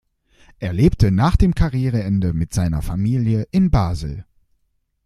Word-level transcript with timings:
Er 0.57 0.73
lebte 0.73 1.11
nach 1.11 1.35
dem 1.35 1.53
Karriereende 1.53 2.33
mit 2.33 2.55
seiner 2.55 2.81
Familie 2.81 3.47
in 3.51 3.69
Basel. 3.69 4.25